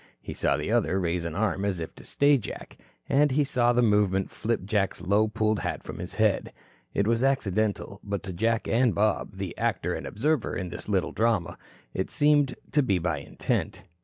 [0.19, 2.75] He saw the other raise an arm as if to stay Jack.
[3.07, 6.51] And he saw the movement flip Jack's low pulled hat from his head.
[6.91, 10.89] It was accidental, but to Jack and Bob the actor and the observer in this
[10.89, 11.55] little drama
[11.93, 13.83] it seemed to be by intent.